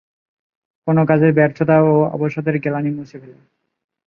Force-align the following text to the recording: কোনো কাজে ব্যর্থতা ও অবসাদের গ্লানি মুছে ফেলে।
কোনো 0.87 1.01
কাজে 1.05 1.27
ব্যর্থতা 1.31 1.75
ও 1.83 1.93
অবসাদের 2.15 2.55
গ্লানি 2.59 2.91
মুছে 2.91 3.17
ফেলে। 3.21 3.37